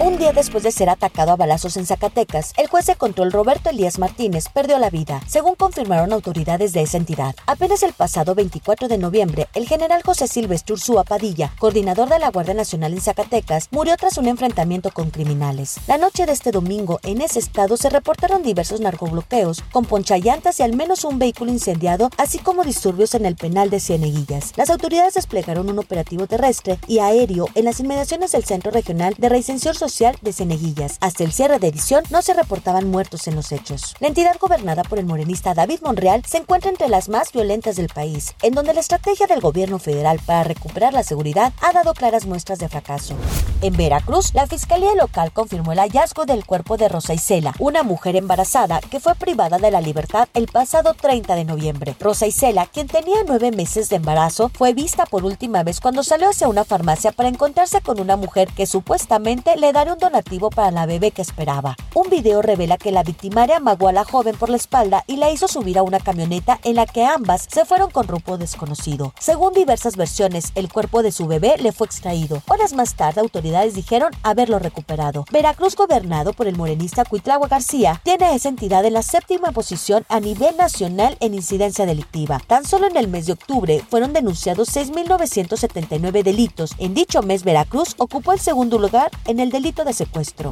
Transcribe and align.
Un 0.00 0.18
día 0.18 0.32
después 0.32 0.64
de 0.64 0.72
ser 0.72 0.90
atacado 0.90 1.30
a 1.30 1.36
balazos 1.36 1.76
en 1.76 1.86
Zacatecas, 1.86 2.52
el 2.56 2.66
juez 2.66 2.84
de 2.86 2.96
control 2.96 3.30
Roberto 3.30 3.70
Elías 3.70 4.00
Martínez 4.00 4.46
perdió 4.52 4.78
la 4.78 4.90
vida, 4.90 5.20
según 5.28 5.54
confirmaron 5.54 6.12
autoridades 6.12 6.72
de 6.72 6.82
esa 6.82 6.96
entidad. 6.96 7.36
Apenas 7.46 7.84
el 7.84 7.92
pasado 7.92 8.34
24 8.34 8.88
de 8.88 8.98
noviembre, 8.98 9.46
el 9.54 9.68
general 9.68 10.02
José 10.02 10.26
Silvestre 10.26 10.74
Ursúa 10.74 11.04
Padilla, 11.04 11.52
coordinador 11.60 12.08
de 12.08 12.18
la 12.18 12.32
Guardia 12.32 12.54
Nacional 12.54 12.92
en 12.92 13.00
Zacatecas, 13.00 13.68
murió 13.70 13.96
tras 13.96 14.18
un 14.18 14.26
enfrentamiento 14.26 14.90
con 14.90 15.10
criminales. 15.10 15.76
La 15.86 15.96
noche 15.96 16.26
de 16.26 16.32
este 16.32 16.50
domingo, 16.50 16.98
en 17.04 17.20
ese 17.20 17.38
estado 17.38 17.76
se 17.76 17.88
reportaron 17.88 18.42
diversos 18.42 18.80
narcobloqueos, 18.80 19.62
con 19.72 19.84
ponchallantas 19.84 20.58
y 20.58 20.64
al 20.64 20.74
menos 20.74 21.04
un 21.04 21.20
vehículo 21.20 21.52
incendiado, 21.52 22.10
así 22.18 22.40
como 22.40 22.64
disturbios 22.64 23.14
en 23.14 23.26
el 23.26 23.36
penal 23.36 23.70
de 23.70 23.78
Cieneguillas. 23.78 24.54
Las 24.56 24.70
autoridades 24.70 25.14
desplegaron 25.14 25.70
un 25.70 25.78
operativo 25.78 26.26
terrestre 26.26 26.80
y 26.88 26.98
aéreo 26.98 27.46
en 27.54 27.64
las 27.64 27.78
inmediaciones 27.78 28.32
del 28.32 28.44
Centro 28.44 28.72
Regional 28.72 29.14
de 29.16 29.28
Reinserción 29.28 29.83
Social 29.84 30.16
de 30.22 30.32
Ceneguillas. 30.32 30.96
Hasta 31.02 31.24
el 31.24 31.32
cierre 31.34 31.58
de 31.58 31.68
edición 31.68 32.04
no 32.08 32.22
se 32.22 32.32
reportaban 32.32 32.88
muertos 32.90 33.28
en 33.28 33.34
los 33.34 33.52
hechos. 33.52 33.94
La 34.00 34.08
entidad 34.08 34.38
gobernada 34.40 34.82
por 34.82 34.98
el 34.98 35.04
morenista 35.04 35.52
David 35.52 35.80
Monreal 35.82 36.22
se 36.24 36.38
encuentra 36.38 36.70
entre 36.70 36.88
las 36.88 37.10
más 37.10 37.32
violentas 37.32 37.76
del 37.76 37.88
país, 37.88 38.34
en 38.40 38.54
donde 38.54 38.72
la 38.72 38.80
estrategia 38.80 39.26
del 39.26 39.42
gobierno 39.42 39.78
federal 39.78 40.20
para 40.24 40.42
recuperar 40.42 40.94
la 40.94 41.02
seguridad 41.02 41.52
ha 41.60 41.74
dado 41.74 41.92
claras 41.92 42.24
muestras 42.24 42.60
de 42.60 42.70
fracaso. 42.70 43.14
En 43.60 43.76
Veracruz, 43.76 44.32
la 44.32 44.46
Fiscalía 44.46 44.94
Local 44.94 45.32
confirmó 45.32 45.72
el 45.72 45.80
hallazgo 45.80 46.24
del 46.24 46.46
cuerpo 46.46 46.78
de 46.78 46.88
Rosa 46.88 47.12
Isela, 47.12 47.52
una 47.58 47.82
mujer 47.82 48.16
embarazada 48.16 48.80
que 48.80 49.00
fue 49.00 49.14
privada 49.16 49.58
de 49.58 49.70
la 49.70 49.82
libertad 49.82 50.28
el 50.32 50.46
pasado 50.46 50.94
30 50.94 51.34
de 51.34 51.44
noviembre. 51.44 51.94
Rosa 52.00 52.26
Isela, 52.26 52.64
quien 52.64 52.86
tenía 52.86 53.18
nueve 53.26 53.50
meses 53.50 53.90
de 53.90 53.96
embarazo, 53.96 54.50
fue 54.54 54.72
vista 54.72 55.04
por 55.04 55.26
última 55.26 55.62
vez 55.62 55.80
cuando 55.80 56.02
salió 56.02 56.30
hacia 56.30 56.48
una 56.48 56.64
farmacia 56.64 57.12
para 57.12 57.28
encontrarse 57.28 57.82
con 57.82 58.00
una 58.00 58.16
mujer 58.16 58.48
que 58.56 58.64
supuestamente 58.64 59.56
le 59.56 59.73
un 59.82 59.98
donativo 59.98 60.50
para 60.50 60.70
la 60.70 60.86
bebé 60.86 61.10
que 61.10 61.20
esperaba. 61.20 61.76
Un 61.94 62.08
video 62.08 62.42
revela 62.42 62.78
que 62.78 62.92
la 62.92 63.02
victimaria 63.02 63.56
amagó 63.56 63.88
a 63.88 63.92
la 63.92 64.04
joven 64.04 64.36
por 64.36 64.48
la 64.48 64.56
espalda 64.56 65.02
y 65.08 65.16
la 65.16 65.32
hizo 65.32 65.48
subir 65.48 65.78
a 65.78 65.82
una 65.82 65.98
camioneta 65.98 66.60
en 66.62 66.76
la 66.76 66.86
que 66.86 67.04
ambas 67.04 67.48
se 67.52 67.64
fueron 67.64 67.90
con 67.90 68.06
rumbo 68.06 68.38
desconocido. 68.38 69.12
Según 69.18 69.52
diversas 69.52 69.96
versiones, 69.96 70.52
el 70.54 70.72
cuerpo 70.72 71.02
de 71.02 71.10
su 71.10 71.26
bebé 71.26 71.56
le 71.58 71.72
fue 71.72 71.88
extraído. 71.88 72.40
Horas 72.48 72.72
más 72.72 72.94
tarde, 72.94 73.20
autoridades 73.20 73.74
dijeron 73.74 74.12
haberlo 74.22 74.60
recuperado. 74.60 75.24
Veracruz, 75.32 75.74
gobernado 75.74 76.32
por 76.34 76.46
el 76.46 76.56
morenista 76.56 77.04
Cuitlagua 77.04 77.48
García, 77.48 78.00
tiene 78.04 78.26
a 78.26 78.34
esa 78.34 78.48
entidad 78.48 78.84
en 78.84 78.92
la 78.92 79.02
séptima 79.02 79.50
posición 79.50 80.04
a 80.08 80.20
nivel 80.20 80.56
nacional 80.56 81.16
en 81.18 81.34
incidencia 81.34 81.84
delictiva. 81.84 82.40
Tan 82.46 82.64
solo 82.64 82.86
en 82.86 82.96
el 82.96 83.08
mes 83.08 83.26
de 83.26 83.32
octubre 83.32 83.82
fueron 83.90 84.12
denunciados 84.12 84.68
6.979 84.74 86.22
delitos. 86.22 86.74
En 86.78 86.94
dicho 86.94 87.22
mes, 87.22 87.42
Veracruz 87.42 87.96
ocupó 87.98 88.32
el 88.32 88.40
segundo 88.40 88.78
lugar 88.78 89.10
en 89.26 89.40
el 89.40 89.50
delito 89.50 89.63
de 89.64 89.94
secuestro. 89.94 90.50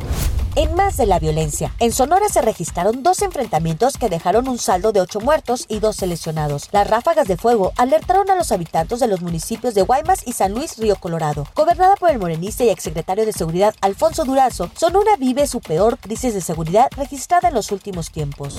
En 0.57 0.75
más 0.75 0.97
de 0.97 1.05
la 1.05 1.19
violencia, 1.19 1.75
en 1.81 1.93
Sonora 1.93 2.31
se 2.31 2.41
registraron 2.41 3.03
dos 3.03 3.21
enfrentamientos 3.21 3.99
que 3.99 4.09
dejaron 4.09 4.49
un 4.49 4.57
saldo 4.59 4.91
de 4.93 5.03
ocho 5.03 5.21
muertos 5.21 5.67
y 5.69 5.81
dos 5.81 6.01
lesionados. 6.01 6.69
Las 6.73 6.89
ráfagas 6.89 7.29
de 7.29 7.37
fuego 7.37 7.73
alertaron 7.77 8.31
a 8.31 8.37
los 8.37 8.53
habitantes 8.53 9.01
de 9.01 9.09
los 9.09 9.21
municipios 9.21 9.75
de 9.75 9.83
Guaymas 9.83 10.27
y 10.27 10.33
San 10.33 10.53
Luis 10.53 10.79
Río 10.79 10.97
Colorado. 10.97 11.47
Gobernada 11.55 11.97
por 11.97 12.11
el 12.11 12.19
morenista 12.19 12.65
y 12.65 12.71
exsecretario 12.71 13.27
de 13.27 13.35
Seguridad 13.35 13.75
Alfonso 13.83 14.25
Durazo, 14.25 14.71
Sonora 14.75 15.17
vive 15.19 15.47
su 15.47 15.61
peor 15.61 15.99
crisis 15.99 16.33
de 16.33 16.41
seguridad 16.41 16.89
registrada 16.97 17.49
en 17.49 17.55
los 17.55 17.71
últimos 17.71 18.11
tiempos. 18.11 18.57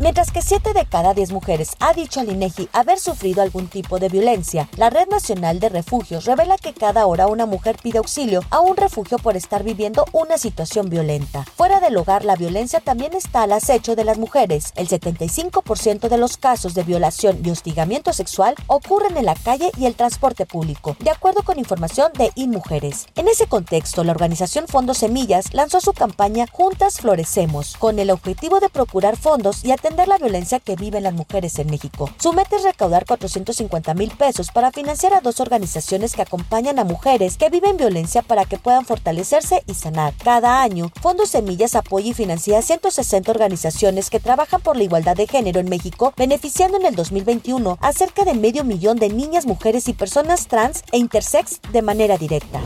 Mientras 0.00 0.32
que 0.32 0.42
7 0.42 0.72
de 0.72 0.86
cada 0.86 1.14
10 1.14 1.30
mujeres 1.30 1.76
ha 1.78 1.92
dicho 1.92 2.18
al 2.18 2.28
INEGI 2.28 2.68
haber 2.72 2.98
sufrido 2.98 3.42
algún 3.42 3.68
tipo 3.68 4.00
de 4.00 4.08
violencia, 4.08 4.68
la 4.76 4.90
Red 4.90 5.08
Nacional 5.08 5.60
de 5.60 5.68
Refugios 5.68 6.24
revela 6.24 6.58
que 6.58 6.74
cada 6.74 7.06
hora 7.06 7.28
una 7.28 7.46
mujer 7.46 7.76
pide 7.80 7.98
auxilio 7.98 8.40
a 8.50 8.58
un 8.58 8.76
refugio 8.76 9.18
por 9.18 9.36
estar 9.36 9.62
viviendo 9.62 10.04
una 10.12 10.36
situación 10.36 10.90
violenta. 10.90 11.44
Fuera 11.56 11.78
del 11.78 11.96
hogar, 11.96 12.24
la 12.24 12.34
violencia 12.34 12.80
también 12.80 13.14
está 13.14 13.44
al 13.44 13.52
acecho 13.52 13.94
de 13.94 14.02
las 14.02 14.18
mujeres. 14.18 14.72
El 14.74 14.88
75% 14.88 16.08
de 16.08 16.18
los 16.18 16.38
casos 16.38 16.74
de 16.74 16.82
violación 16.82 17.40
y 17.44 17.50
hostigamiento 17.50 18.12
sexual 18.12 18.56
ocurren 18.66 19.16
en 19.16 19.26
la 19.26 19.36
calle 19.36 19.70
y 19.78 19.86
el 19.86 19.94
transporte 19.94 20.44
público, 20.44 20.96
de 20.98 21.10
acuerdo 21.10 21.44
con 21.44 21.60
información 21.60 22.10
de 22.18 22.32
InMujeres. 22.34 23.06
En 23.14 23.28
ese 23.28 23.46
contexto, 23.46 24.02
la 24.02 24.12
organización 24.12 24.66
Fondos 24.66 24.98
Semillas 24.98 25.54
lanzó 25.54 25.80
su 25.80 25.92
campaña 25.92 26.46
Juntas 26.50 27.00
Florecemos, 27.00 27.76
con 27.76 28.00
el 28.00 28.10
objetivo 28.10 28.58
de 28.58 28.68
procurar 28.68 29.16
fondos 29.16 29.64
y 29.64 29.70
la 29.92 30.18
violencia 30.18 30.60
que 30.60 30.76
viven 30.76 31.02
las 31.02 31.12
mujeres 31.12 31.58
en 31.58 31.70
México. 31.70 32.10
Su 32.18 32.32
meta 32.32 32.56
es 32.56 32.62
recaudar 32.62 33.04
450 33.04 33.92
mil 33.94 34.10
pesos 34.10 34.50
para 34.50 34.72
financiar 34.72 35.12
a 35.12 35.20
dos 35.20 35.40
organizaciones 35.40 36.14
que 36.14 36.22
acompañan 36.22 36.78
a 36.78 36.84
mujeres 36.84 37.36
que 37.36 37.50
viven 37.50 37.76
violencia 37.76 38.22
para 38.22 38.46
que 38.46 38.58
puedan 38.58 38.86
fortalecerse 38.86 39.62
y 39.66 39.74
sanar. 39.74 40.14
Cada 40.24 40.62
año, 40.62 40.90
Fondos 41.02 41.30
Semillas 41.30 41.74
apoya 41.74 42.08
y 42.08 42.14
financia 42.14 42.58
a 42.58 42.62
160 42.62 43.30
organizaciones 43.30 44.08
que 44.08 44.20
trabajan 44.20 44.62
por 44.62 44.76
la 44.76 44.84
igualdad 44.84 45.16
de 45.16 45.26
género 45.26 45.60
en 45.60 45.68
México, 45.68 46.14
beneficiando 46.16 46.78
en 46.78 46.86
el 46.86 46.96
2021 46.96 47.78
a 47.80 47.92
cerca 47.92 48.24
de 48.24 48.34
medio 48.34 48.64
millón 48.64 48.96
de 48.96 49.10
niñas, 49.10 49.44
mujeres 49.46 49.88
y 49.88 49.92
personas 49.92 50.48
trans 50.48 50.82
e 50.92 50.98
intersex 50.98 51.60
de 51.72 51.82
manera 51.82 52.16
directa. 52.16 52.60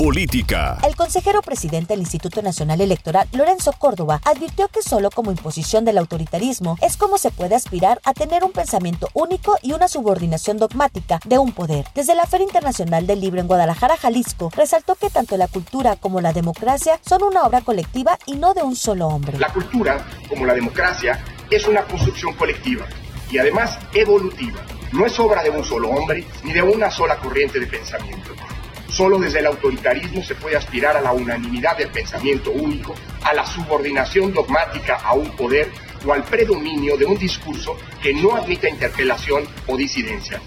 Política. 0.00 0.78
El 0.82 0.96
consejero 0.96 1.42
presidente 1.42 1.92
del 1.92 2.00
Instituto 2.00 2.40
Nacional 2.40 2.80
Electoral, 2.80 3.28
Lorenzo 3.34 3.74
Córdoba, 3.76 4.18
advirtió 4.24 4.68
que 4.68 4.80
solo 4.80 5.10
como 5.10 5.30
imposición 5.30 5.84
del 5.84 5.98
autoritarismo 5.98 6.78
es 6.80 6.96
como 6.96 7.18
se 7.18 7.30
puede 7.30 7.54
aspirar 7.54 8.00
a 8.04 8.14
tener 8.14 8.42
un 8.42 8.50
pensamiento 8.50 9.10
único 9.12 9.58
y 9.60 9.72
una 9.72 9.88
subordinación 9.88 10.56
dogmática 10.56 11.20
de 11.26 11.36
un 11.36 11.52
poder. 11.52 11.84
Desde 11.94 12.14
la 12.14 12.24
Feria 12.24 12.46
Internacional 12.46 13.06
del 13.06 13.20
Libro 13.20 13.42
en 13.42 13.46
Guadalajara, 13.46 13.98
Jalisco, 13.98 14.50
resaltó 14.56 14.94
que 14.94 15.10
tanto 15.10 15.36
la 15.36 15.48
cultura 15.48 15.96
como 15.96 16.22
la 16.22 16.32
democracia 16.32 16.98
son 17.06 17.22
una 17.22 17.42
obra 17.42 17.60
colectiva 17.60 18.18
y 18.24 18.36
no 18.36 18.54
de 18.54 18.62
un 18.62 18.76
solo 18.76 19.06
hombre. 19.06 19.38
La 19.38 19.52
cultura, 19.52 20.06
como 20.30 20.46
la 20.46 20.54
democracia, 20.54 21.22
es 21.50 21.68
una 21.68 21.82
construcción 21.82 22.32
colectiva 22.36 22.86
y 23.30 23.36
además 23.36 23.78
evolutiva. 23.92 24.62
No 24.92 25.04
es 25.04 25.20
obra 25.20 25.42
de 25.42 25.50
un 25.50 25.62
solo 25.62 25.90
hombre 25.90 26.24
ni 26.42 26.54
de 26.54 26.62
una 26.62 26.90
sola 26.90 27.16
corriente 27.16 27.60
de 27.60 27.66
pensamiento. 27.66 28.30
Solo 28.90 29.18
desde 29.18 29.38
el 29.38 29.46
autoritarismo 29.46 30.22
se 30.22 30.34
puede 30.34 30.56
aspirar 30.56 30.96
a 30.96 31.00
la 31.00 31.12
unanimidad 31.12 31.76
del 31.78 31.90
pensamiento 31.90 32.50
único, 32.50 32.94
a 33.22 33.32
la 33.32 33.46
subordinación 33.46 34.32
dogmática 34.32 34.96
a 34.96 35.14
un 35.14 35.30
poder 35.36 35.70
o 36.04 36.12
al 36.12 36.24
predominio 36.24 36.96
de 36.96 37.06
un 37.06 37.16
discurso 37.16 37.76
que 38.02 38.12
no 38.12 38.34
admita 38.34 38.68
interpelación 38.68 39.44
o 39.66 39.76
disidencia. 39.76 40.40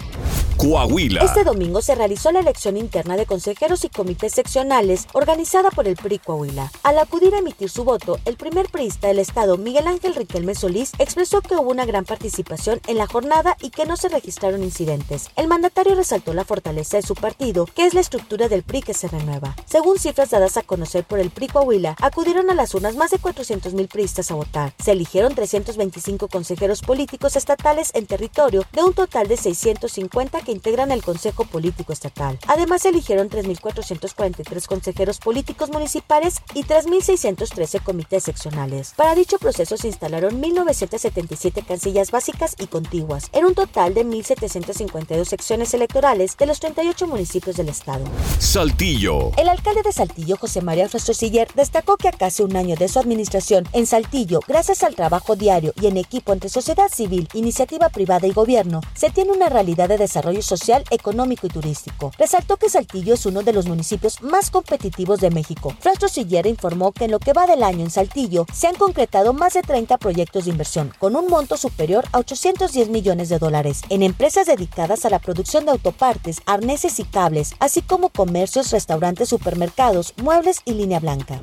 Coahuila. 0.64 1.22
Este 1.22 1.44
domingo 1.44 1.82
se 1.82 1.94
realizó 1.94 2.32
la 2.32 2.40
elección 2.40 2.78
interna 2.78 3.18
de 3.18 3.26
consejeros 3.26 3.84
y 3.84 3.90
comités 3.90 4.32
seccionales 4.32 5.06
organizada 5.12 5.70
por 5.70 5.86
el 5.86 5.94
PRI 5.94 6.20
Coahuila. 6.20 6.72
Al 6.82 6.98
acudir 6.98 7.34
a 7.34 7.40
emitir 7.40 7.68
su 7.68 7.84
voto, 7.84 8.18
el 8.24 8.38
primer 8.38 8.70
priista 8.70 9.08
del 9.08 9.18
estado, 9.18 9.58
Miguel 9.58 9.86
Ángel 9.86 10.14
Riquelme 10.14 10.54
Solís, 10.54 10.92
expresó 10.98 11.42
que 11.42 11.54
hubo 11.54 11.70
una 11.70 11.84
gran 11.84 12.06
participación 12.06 12.80
en 12.86 12.96
la 12.96 13.06
jornada 13.06 13.58
y 13.60 13.70
que 13.70 13.84
no 13.84 13.98
se 13.98 14.08
registraron 14.08 14.62
incidentes. 14.62 15.28
El 15.36 15.48
mandatario 15.48 15.96
resaltó 15.96 16.32
la 16.32 16.46
fortaleza 16.46 16.96
de 16.96 17.02
su 17.02 17.14
partido, 17.14 17.66
que 17.66 17.84
es 17.84 17.92
la 17.92 18.00
estructura 18.00 18.48
del 18.48 18.62
PRI 18.62 18.80
que 18.80 18.94
se 18.94 19.08
renueva. 19.08 19.54
Según 19.66 19.98
cifras 19.98 20.30
dadas 20.30 20.56
a 20.56 20.62
conocer 20.62 21.04
por 21.04 21.18
el 21.18 21.28
PRI 21.28 21.48
Coahuila, 21.48 21.94
acudieron 22.00 22.48
a 22.48 22.54
las 22.54 22.74
urnas 22.74 22.96
más 22.96 23.10
de 23.10 23.18
400 23.18 23.74
mil 23.74 23.88
priistas 23.88 24.30
a 24.30 24.34
votar. 24.34 24.72
Se 24.82 24.92
eligieron 24.92 25.34
325 25.34 26.28
consejeros 26.28 26.80
políticos 26.80 27.36
estatales 27.36 27.90
en 27.92 28.06
territorio 28.06 28.64
de 28.72 28.82
un 28.82 28.94
total 28.94 29.28
de 29.28 29.36
650 29.36 30.40
que 30.40 30.53
integran 30.54 30.90
el 30.90 31.02
Consejo 31.02 31.44
Político 31.44 31.92
Estatal. 31.92 32.38
Además, 32.46 32.82
se 32.82 32.88
eligieron 32.88 33.28
3.443 33.28 34.66
consejeros 34.66 35.18
políticos 35.18 35.70
municipales 35.70 36.40
y 36.54 36.64
3.613 36.64 37.82
comités 37.82 38.24
seccionales. 38.24 38.94
Para 38.96 39.14
dicho 39.14 39.38
proceso 39.38 39.76
se 39.76 39.88
instalaron 39.88 40.40
1.977 40.40 41.64
casillas 41.66 42.10
básicas 42.10 42.56
y 42.58 42.66
contiguas, 42.66 43.28
en 43.32 43.44
un 43.44 43.54
total 43.54 43.94
de 43.94 44.04
1.752 44.04 45.24
secciones 45.24 45.74
electorales 45.74 46.36
de 46.36 46.46
los 46.46 46.60
38 46.60 47.06
municipios 47.06 47.56
del 47.56 47.68
estado. 47.68 48.04
Saltillo. 48.38 49.32
El 49.36 49.48
alcalde 49.48 49.82
de 49.82 49.92
Saltillo, 49.92 50.36
José 50.36 50.60
María 50.60 50.88
Frastrosiller, 50.88 51.48
destacó 51.54 51.96
que 51.96 52.08
a 52.08 52.12
casi 52.12 52.42
un 52.42 52.56
año 52.56 52.76
de 52.76 52.88
su 52.88 52.98
administración 52.98 53.66
en 53.72 53.86
Saltillo, 53.86 54.40
gracias 54.46 54.82
al 54.82 54.94
trabajo 54.94 55.36
diario 55.36 55.72
y 55.80 55.86
en 55.86 55.96
equipo 55.96 56.32
entre 56.32 56.48
sociedad 56.48 56.88
civil, 56.90 57.28
iniciativa 57.34 57.88
privada 57.88 58.26
y 58.26 58.32
gobierno, 58.32 58.80
se 58.94 59.10
tiene 59.10 59.32
una 59.32 59.48
realidad 59.48 59.88
de 59.88 59.98
desarrollo 59.98 60.33
social, 60.42 60.84
económico 60.90 61.46
y 61.46 61.50
turístico. 61.50 62.10
Resaltó 62.18 62.56
que 62.56 62.68
Saltillo 62.68 63.14
es 63.14 63.26
uno 63.26 63.42
de 63.42 63.52
los 63.52 63.66
municipios 63.66 64.22
más 64.22 64.50
competitivos 64.50 65.20
de 65.20 65.30
México. 65.30 65.74
Frastro 65.80 66.08
Sillera 66.08 66.48
informó 66.48 66.92
que 66.92 67.04
en 67.04 67.10
lo 67.10 67.18
que 67.18 67.32
va 67.32 67.46
del 67.46 67.62
año 67.62 67.84
en 67.84 67.90
Saltillo 67.90 68.46
se 68.52 68.66
han 68.66 68.74
concretado 68.74 69.32
más 69.32 69.54
de 69.54 69.62
30 69.62 69.98
proyectos 69.98 70.44
de 70.44 70.50
inversión, 70.50 70.92
con 70.98 71.16
un 71.16 71.28
monto 71.28 71.56
superior 71.56 72.04
a 72.12 72.18
810 72.18 72.88
millones 72.88 73.28
de 73.28 73.38
dólares, 73.38 73.82
en 73.88 74.02
empresas 74.02 74.46
dedicadas 74.46 75.04
a 75.04 75.10
la 75.10 75.18
producción 75.18 75.64
de 75.64 75.72
autopartes, 75.72 76.40
arneses 76.46 76.98
y 77.00 77.04
cables, 77.04 77.54
así 77.58 77.82
como 77.82 78.08
comercios, 78.08 78.70
restaurantes, 78.70 79.28
supermercados, 79.28 80.14
muebles 80.16 80.60
y 80.64 80.72
línea 80.72 81.00
blanca. 81.00 81.40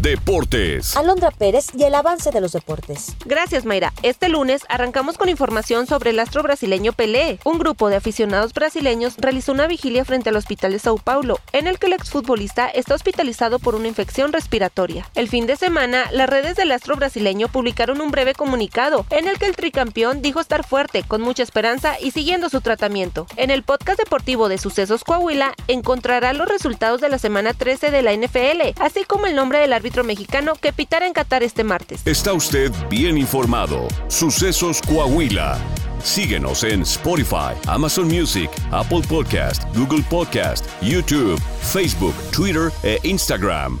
Deportes. 0.00 0.96
Alondra 0.96 1.32
Pérez 1.32 1.66
y 1.76 1.82
el 1.82 1.94
avance 1.96 2.30
de 2.30 2.40
los 2.40 2.52
deportes. 2.52 3.16
Gracias, 3.24 3.64
Mayra. 3.64 3.92
Este 4.04 4.28
lunes 4.28 4.62
arrancamos 4.68 5.18
con 5.18 5.28
información 5.28 5.88
sobre 5.88 6.10
el 6.10 6.20
astro 6.20 6.44
brasileño 6.44 6.92
Pelé. 6.92 7.40
Un 7.42 7.58
grupo 7.58 7.88
de 7.88 7.96
aficionados 7.96 8.54
brasileños 8.54 9.16
realizó 9.18 9.50
una 9.50 9.66
vigilia 9.66 10.04
frente 10.04 10.28
al 10.28 10.36
hospital 10.36 10.70
de 10.70 10.78
Sao 10.78 10.98
Paulo, 10.98 11.40
en 11.52 11.66
el 11.66 11.80
que 11.80 11.86
el 11.86 11.94
exfutbolista 11.94 12.68
está 12.68 12.94
hospitalizado 12.94 13.58
por 13.58 13.74
una 13.74 13.88
infección 13.88 14.32
respiratoria. 14.32 15.10
El 15.16 15.28
fin 15.28 15.46
de 15.46 15.56
semana, 15.56 16.04
las 16.12 16.30
redes 16.30 16.54
del 16.54 16.70
astro 16.70 16.94
brasileño 16.94 17.48
publicaron 17.48 18.00
un 18.00 18.12
breve 18.12 18.34
comunicado 18.34 19.04
en 19.10 19.26
el 19.26 19.36
que 19.38 19.46
el 19.46 19.56
tricampeón 19.56 20.22
dijo 20.22 20.38
estar 20.38 20.64
fuerte, 20.64 21.02
con 21.02 21.22
mucha 21.22 21.42
esperanza 21.42 21.98
y 22.00 22.12
siguiendo 22.12 22.48
su 22.50 22.60
tratamiento. 22.60 23.26
En 23.34 23.50
el 23.50 23.64
podcast 23.64 23.98
deportivo 23.98 24.48
de 24.48 24.58
Sucesos 24.58 25.02
Coahuila 25.02 25.54
encontrará 25.66 26.32
los 26.34 26.48
resultados 26.48 27.00
de 27.00 27.08
la 27.08 27.18
semana 27.18 27.52
13 27.52 27.90
de 27.90 28.02
la 28.02 28.12
NFL, 28.12 28.80
así 28.80 29.02
como 29.02 29.26
el 29.26 29.34
nombre 29.34 29.58
del 29.58 29.72
mexicano 30.04 30.54
que 30.54 30.72
pitará 30.72 31.06
en 31.06 31.12
Qatar 31.12 31.42
este 31.42 31.64
martes. 31.64 32.00
Está 32.06 32.32
usted 32.32 32.72
bien 32.88 33.18
informado. 33.18 33.88
Sucesos 34.08 34.80
Coahuila. 34.82 35.58
Síguenos 36.02 36.62
en 36.62 36.82
Spotify, 36.82 37.54
Amazon 37.66 38.06
Music, 38.06 38.50
Apple 38.70 39.02
Podcast, 39.08 39.64
Google 39.76 40.04
Podcast, 40.08 40.64
YouTube, 40.80 41.40
Facebook, 41.60 42.14
Twitter 42.30 42.70
e 42.84 42.98
Instagram. 43.02 43.80